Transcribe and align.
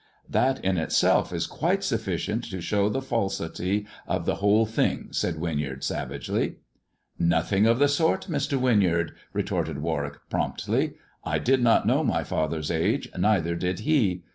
"That 0.27 0.59
in 0.65 0.79
itself 0.79 1.31
is 1.31 1.45
quite 1.45 1.83
sufficient 1.83 2.45
to 2.45 2.59
show 2.59 2.89
the 2.89 3.03
falsity 3.03 3.85
of 4.07 4.25
the 4.25 4.37
whole 4.41 4.65
thing," 4.65 5.09
said 5.11 5.35
Winyard 5.35 5.83
savagely." 5.83 6.55
Nothing 7.19 7.67
of 7.67 7.77
the 7.77 7.87
sort, 7.87 8.25
Mr. 8.27 8.59
Winyard," 8.59 9.11
retorted 9.31 9.77
Warwick 9.77 10.17
promptly." 10.27 10.95
I 11.23 11.37
did 11.37 11.61
not 11.61 11.85
know 11.85 12.03
my 12.03 12.23
father's 12.23 12.71
age, 12.71 13.09
neither 13.15 13.53
did 13.53 13.81
he. 13.81 14.23